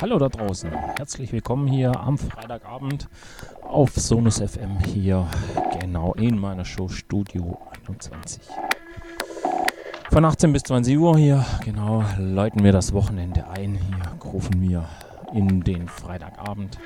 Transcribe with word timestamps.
hallo 0.00 0.18
da 0.18 0.28
draußen. 0.28 0.70
Herzlich 0.96 1.32
willkommen 1.32 1.66
hier 1.66 1.98
am 1.98 2.16
Freitagabend 2.16 3.08
auf 3.62 3.90
Sonus 3.90 4.40
FM 4.40 4.78
hier 4.78 5.26
genau 5.80 6.14
in 6.14 6.38
meiner 6.38 6.64
Show 6.64 6.88
Studio 6.88 7.58
21. 7.86 8.42
Von 10.10 10.24
18 10.24 10.52
bis 10.52 10.62
20 10.62 10.98
Uhr 10.98 11.18
hier 11.18 11.44
genau 11.64 12.04
läuten 12.18 12.64
wir 12.64 12.72
das 12.72 12.92
Wochenende 12.92 13.46
ein. 13.48 13.74
Hier 13.74 14.32
rufen 14.32 14.62
wir 14.62 14.88
in 15.34 15.60
den 15.60 15.88
Freitagabend 15.88 16.78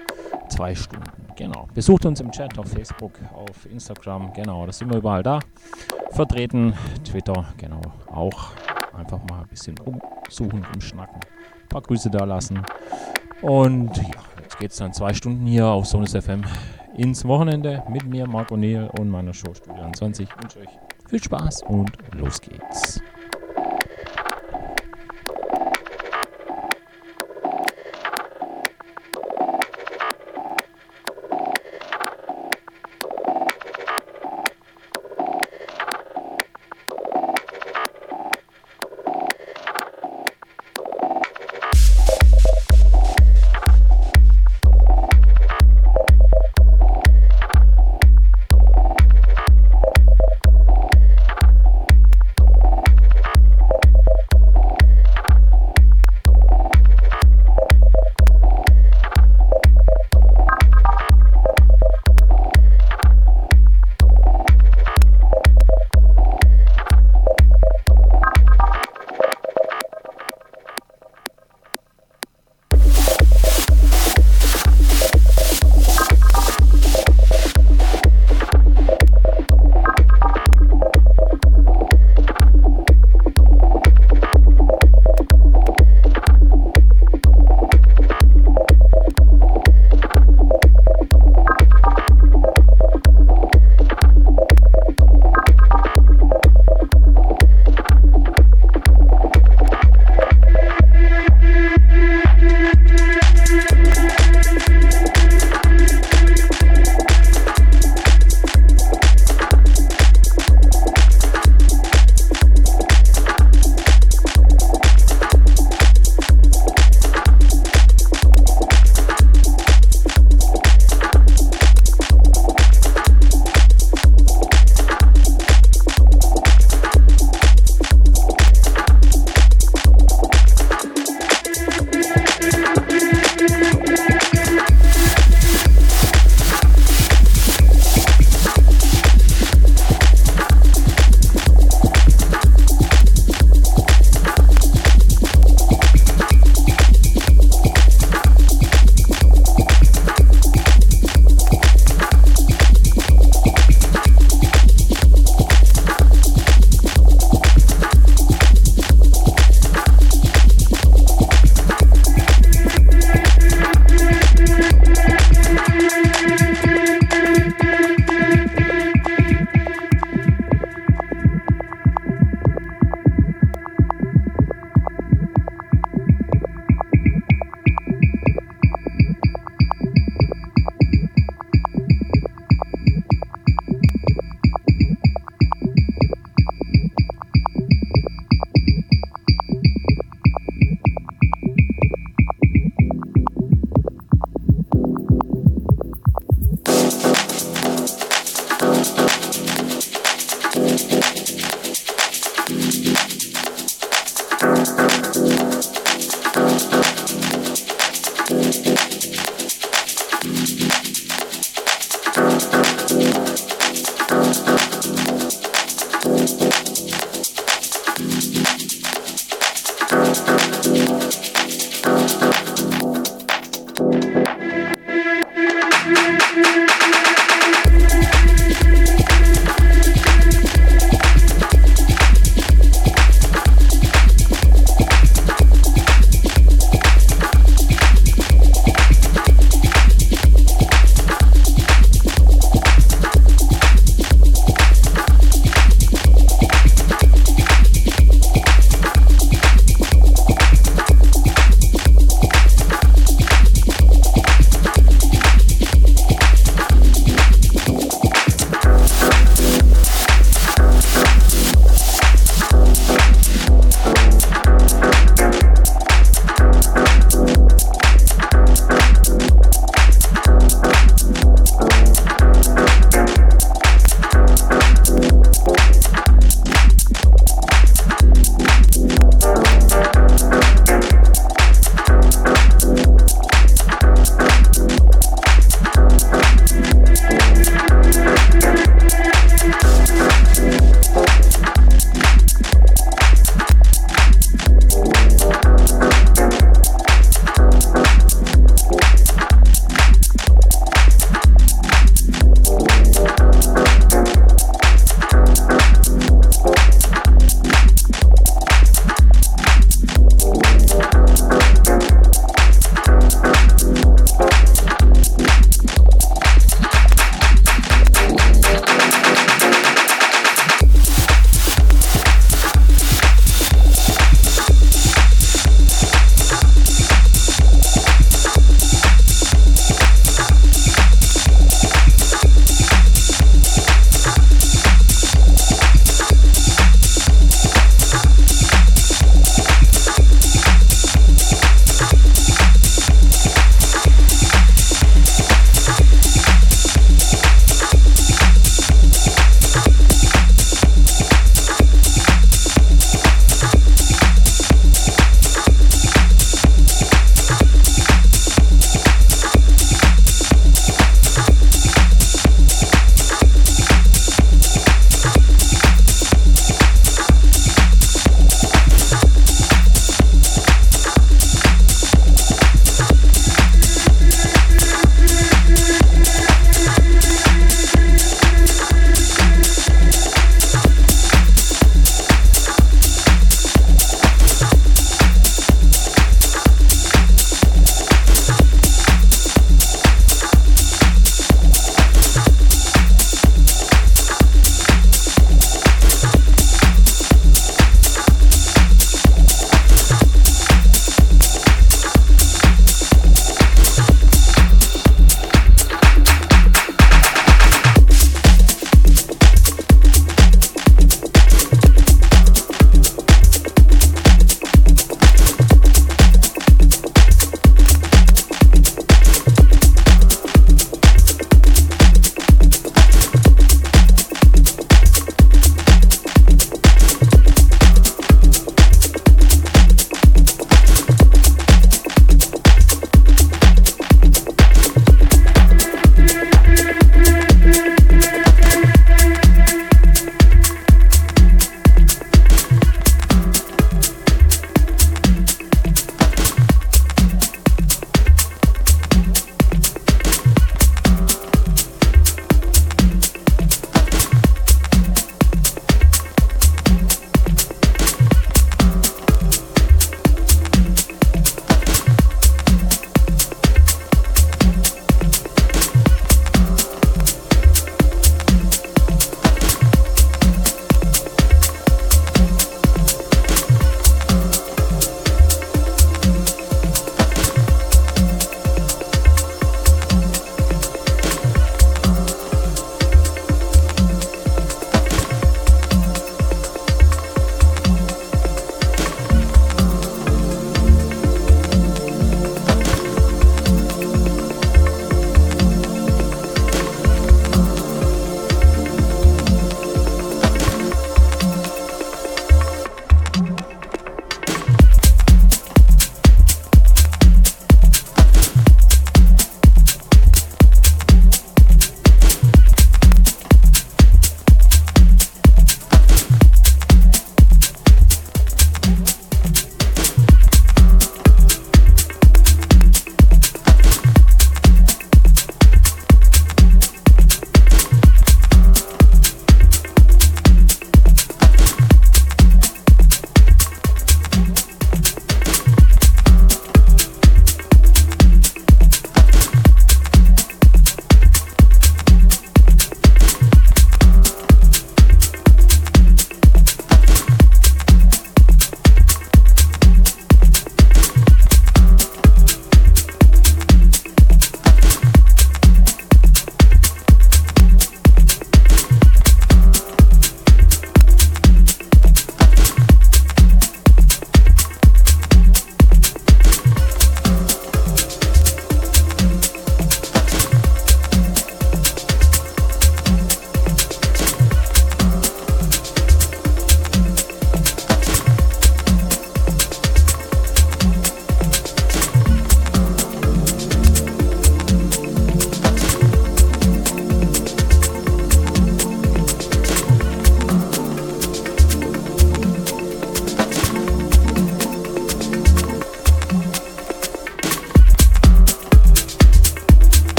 zwei 0.49 0.75
Stunden. 0.75 1.11
Genau. 1.37 1.69
Besucht 1.75 2.05
uns 2.07 2.21
im 2.21 2.33
Chat 2.33 2.59
auf 2.59 2.69
Facebook, 2.69 3.13
auf 3.35 3.67
Instagram. 3.71 4.33
Genau, 4.33 4.67
da 4.67 4.73
sind 4.73 4.91
wir 4.91 4.99
überall 4.99 5.23
da. 5.23 5.39
Vertreten, 6.11 6.75
Twitter, 7.05 7.47
genau 7.57 7.83
auch. 8.09 8.51
Einfach 8.95 9.21
mal 9.31 9.43
ein 9.43 9.49
bisschen 9.49 9.77
umsuchen, 9.79 10.67
umschnacken 10.75 11.21
paar 11.73 11.83
Grüße 11.83 12.11
da 12.11 12.25
lassen. 12.25 12.63
Und 13.41 13.97
ja, 13.97 14.23
jetzt 14.43 14.59
geht 14.59 14.71
es 14.71 14.77
dann 14.77 14.93
zwei 14.93 15.15
Stunden 15.15 15.47
hier 15.47 15.67
auf 15.67 15.87
Sonus 15.87 16.13
FM 16.13 16.43
ins 16.97 17.25
Wochenende 17.25 17.83
mit 17.89 18.05
mir, 18.05 18.29
Marco 18.29 18.57
Neil 18.57 18.91
und 18.99 19.09
meiner 19.09 19.33
Show 19.33 19.53
Studio 19.55 19.91
20. 19.93 20.29
Ich 20.29 20.43
wünsche 20.43 20.59
euch 20.61 20.79
viel 21.09 21.23
Spaß 21.23 21.63
und 21.65 21.91
los 22.15 22.41
geht's. 22.41 23.01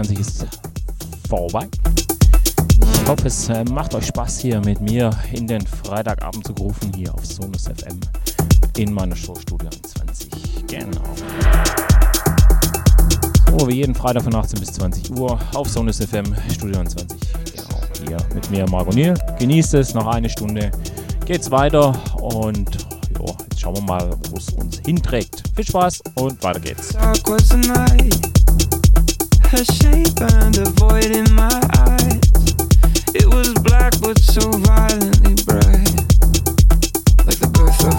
Studio 0.00 0.14
20 0.14 0.20
ist 0.20 0.46
vorbei. 1.28 1.68
Ich 2.80 3.08
hoffe, 3.08 3.26
es 3.26 3.48
äh, 3.48 3.64
macht 3.64 3.94
euch 3.94 4.06
Spaß 4.06 4.38
hier 4.40 4.60
mit 4.60 4.80
mir 4.80 5.10
in 5.32 5.46
den 5.46 5.66
Freitagabend 5.66 6.46
zu 6.46 6.52
rufen 6.54 6.92
hier 6.94 7.12
auf 7.14 7.24
Sonus 7.26 7.64
FM 7.64 8.00
in 8.76 8.92
meiner 8.92 9.16
Show 9.16 9.34
Studio 9.34 9.68
20. 9.68 10.66
Genau. 10.66 11.02
So 13.58 13.68
wie 13.68 13.74
jeden 13.74 13.94
Freitag 13.94 14.22
von 14.22 14.34
18 14.34 14.60
bis 14.60 14.72
20 14.72 15.10
Uhr 15.10 15.38
auf 15.54 15.68
Sonus 15.68 15.98
FM 15.98 16.34
Studio 16.50 16.82
20. 16.82 17.08
Genau. 17.54 17.80
Hier 18.06 18.34
mit 18.34 18.50
mir 18.50 18.68
Marco 18.70 18.92
Niel. 18.92 19.14
Genießt 19.38 19.74
es, 19.74 19.94
noch 19.94 20.06
eine 20.06 20.30
Stunde 20.30 20.70
geht's 21.26 21.50
weiter 21.50 21.94
und 22.22 22.86
jo, 23.18 23.26
jetzt 23.50 23.60
schauen 23.60 23.76
wir 23.76 23.82
mal, 23.82 24.10
wo 24.30 24.36
es 24.36 24.48
uns 24.50 24.80
hinträgt. 24.84 25.42
Viel 25.54 25.66
Spaß 25.66 26.02
und 26.14 26.42
weiter 26.42 26.60
geht's. 26.60 26.94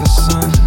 Sun. 0.06 0.61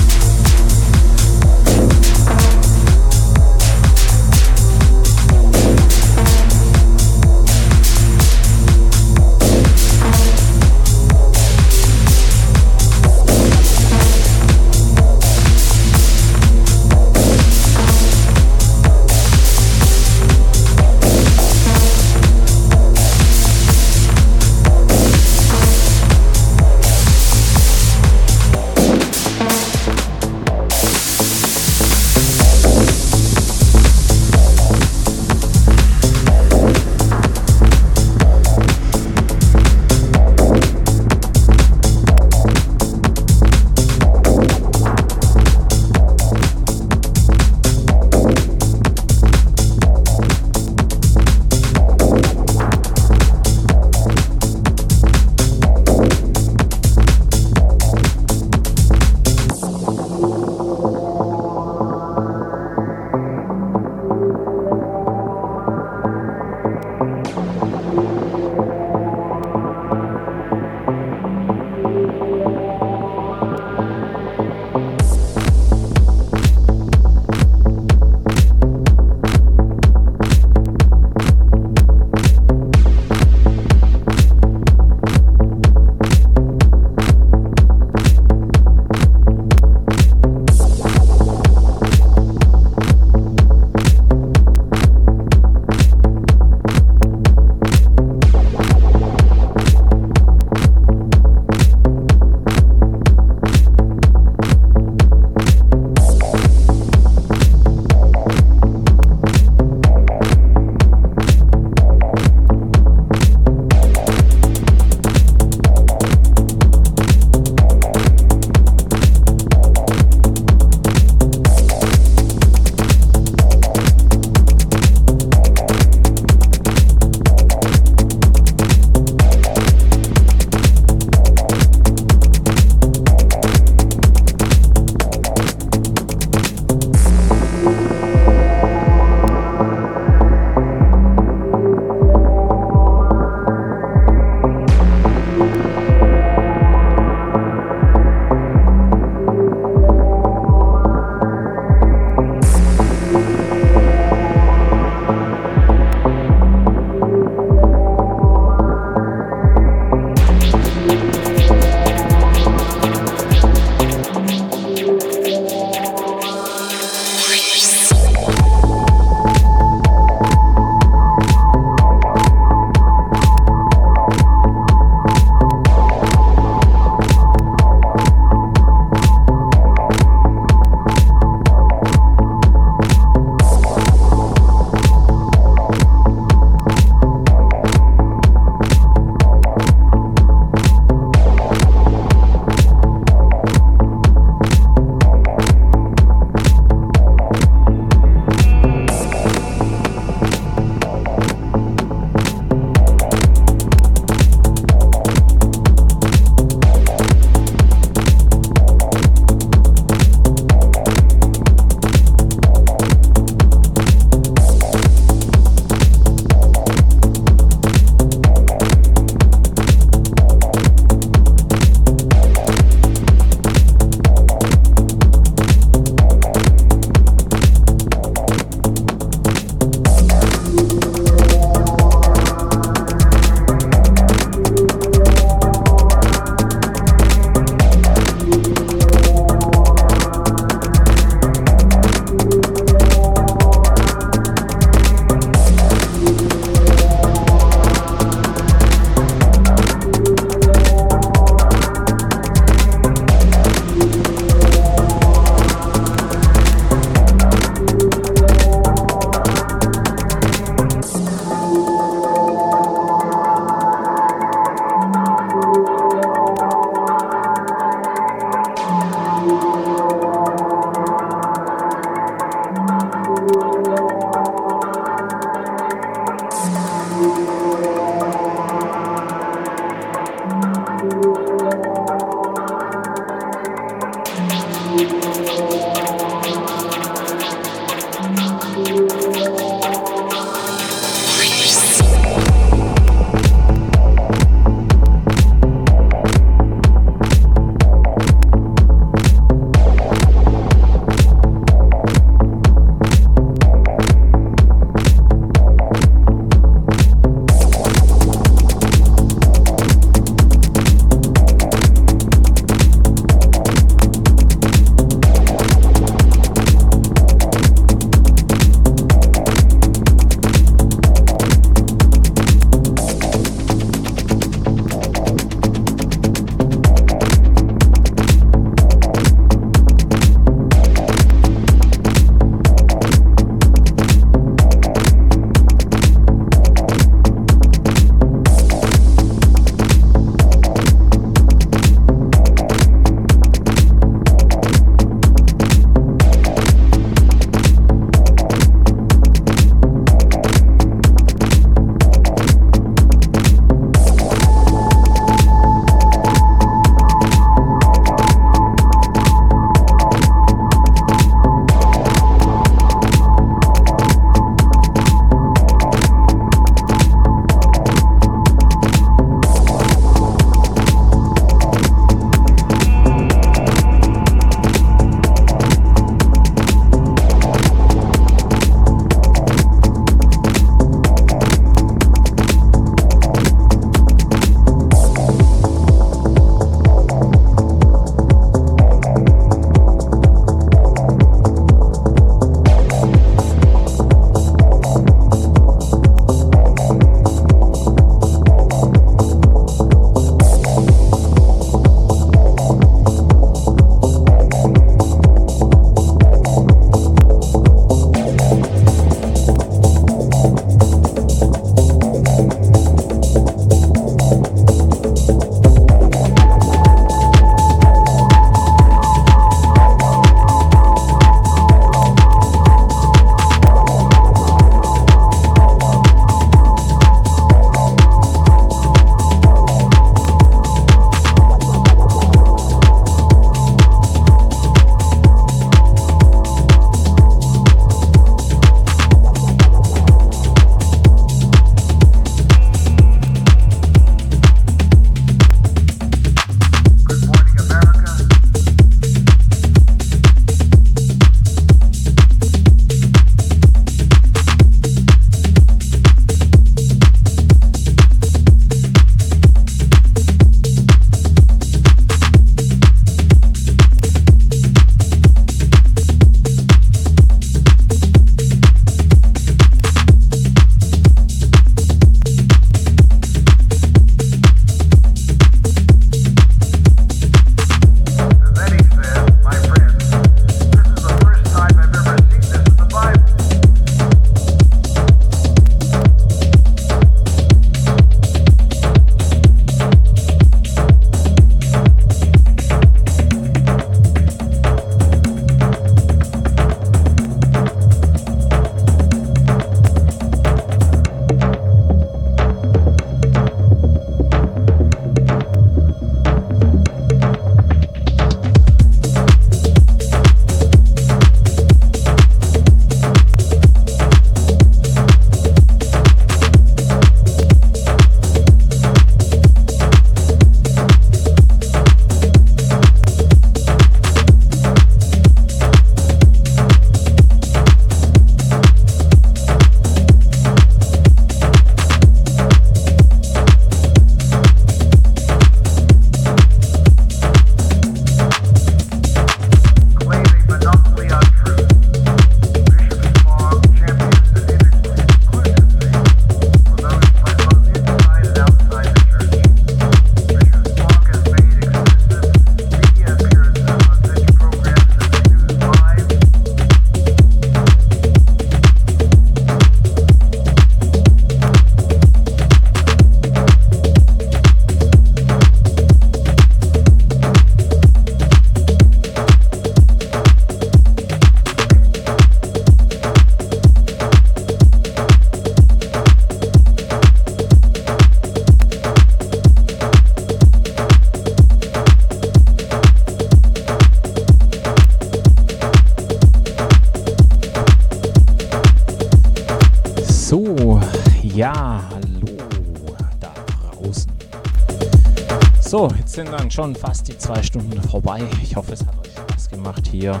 Schon 596.38 596.54
fast 596.54 596.86
die 596.86 596.96
zwei 596.96 597.20
Stunden 597.20 597.60
vorbei. 597.60 598.00
Ich 598.22 598.36
hoffe, 598.36 598.52
es 598.52 598.64
hat 598.64 598.78
euch 598.78 598.92
Spaß 598.92 599.28
gemacht 599.28 599.66
hier 599.68 600.00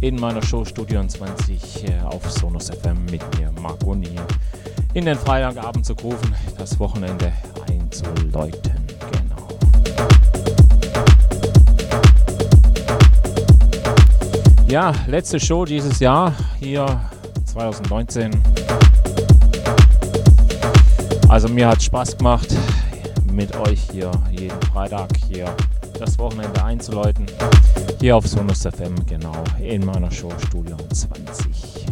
in 0.00 0.18
meiner 0.18 0.42
Show 0.42 0.64
Studio 0.64 1.06
20 1.06 1.84
äh, 1.84 2.00
auf 2.02 2.28
Sonus 2.28 2.68
FM 2.68 3.04
mit 3.04 3.22
mir, 3.38 3.52
Marconi, 3.62 4.10
in 4.94 5.04
den 5.04 5.16
Freitagabend 5.16 5.86
zu 5.86 5.92
rufen, 5.92 6.34
das 6.58 6.80
Wochenende 6.80 7.32
einzuläuten. 7.70 8.72
Genau. 9.12 9.48
Ja, 14.66 14.92
letzte 15.06 15.38
Show 15.38 15.64
dieses 15.64 16.00
Jahr 16.00 16.34
hier 16.58 17.00
2019. 17.44 18.32
Also 21.28 21.46
mir 21.46 21.68
hat 21.68 21.80
Spaß 21.80 22.16
gemacht, 22.18 22.48
mit 23.38 23.56
euch 23.56 23.88
hier 23.92 24.10
jeden 24.32 24.60
Freitag 24.62 25.10
hier 25.28 25.54
das 25.96 26.18
Wochenende 26.18 26.60
einzuläuten. 26.64 27.24
Hier 28.00 28.16
auf 28.16 28.26
Sonus 28.26 28.62
FM, 28.62 28.96
genau, 29.06 29.44
in 29.60 29.86
meiner 29.86 30.10
Show 30.10 30.32
Studio 30.48 30.76
20. 30.92 31.86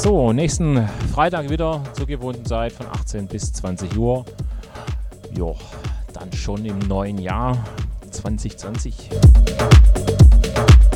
So, 0.00 0.32
nächsten 0.32 0.88
Freitag 1.12 1.50
wieder 1.50 1.82
zur 1.92 2.06
gewohnten 2.06 2.46
Zeit 2.46 2.72
von 2.72 2.86
18 2.86 3.26
bis 3.26 3.52
20 3.52 3.98
Uhr. 3.98 4.24
Jo, 5.36 5.58
dann 6.14 6.32
schon 6.32 6.64
im 6.64 6.78
neuen 6.78 7.18
Jahr 7.18 7.62
2020. 8.12 9.10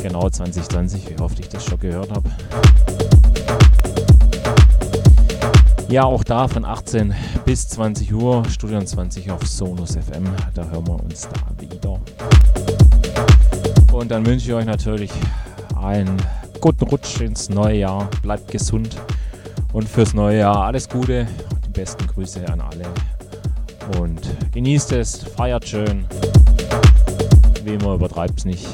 Genau 0.01 0.27
2020, 0.27 1.11
wie 1.11 1.21
oft 1.21 1.39
ich 1.39 1.49
das 1.49 1.63
schon 1.63 1.79
gehört 1.79 2.09
habe. 2.09 2.31
Ja, 5.89 6.03
auch 6.03 6.25
da 6.25 6.49
von 6.49 6.65
18 6.65 7.15
bis 7.45 7.69
20 7.69 8.13
Uhr, 8.13 8.43
Studio 8.49 8.83
20 8.83 9.31
auf 9.31 9.47
Sonus 9.47 9.91
FM. 9.91 10.25
Da 10.53 10.65
hören 10.65 10.85
wir 10.85 11.01
uns 11.01 11.29
da 11.29 11.61
wieder. 11.61 11.97
Und 13.93 14.11
dann 14.11 14.25
wünsche 14.25 14.47
ich 14.47 14.53
euch 14.53 14.65
natürlich 14.65 15.11
einen 15.81 16.17
guten 16.59 16.83
Rutsch 16.83 17.21
ins 17.21 17.47
neue 17.47 17.77
Jahr. 17.77 18.09
Bleibt 18.21 18.51
gesund 18.51 18.97
und 19.71 19.87
fürs 19.87 20.13
neue 20.13 20.39
Jahr 20.39 20.65
alles 20.65 20.89
Gute. 20.89 21.25
Die 21.65 21.69
besten 21.69 22.05
Grüße 22.05 22.45
an 22.49 22.59
alle. 22.59 22.83
Und 23.97 24.21
genießt 24.51 24.91
es, 24.91 25.23
feiert 25.23 25.65
schön. 25.65 26.05
Wie 27.63 27.75
immer, 27.75 27.93
übertreibt 27.93 28.39
es 28.39 28.45
nicht. 28.45 28.67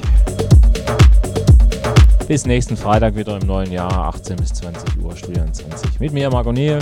Bis 2.28 2.48
nächsten 2.48 2.76
Freitag 2.76 3.16
wieder 3.16 3.40
im 3.40 3.46
neuen 3.46 3.72
Jahr, 3.72 3.92
18 4.08 4.38
bis 4.38 4.54
20 4.54 5.00
Uhr, 5.00 5.16
Studio 5.16 5.44
20. 5.52 6.00
Mit 6.00 6.12
mir, 6.12 6.32
Marco 6.32 6.52
Niel. 6.52 6.80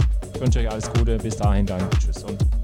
Alles 0.72 0.90
Gute. 0.94 1.18
Bis 1.18 1.36
dahin 1.36 1.66
dann. 1.66 1.82
Tschüss 2.00 2.24
und 2.24 2.61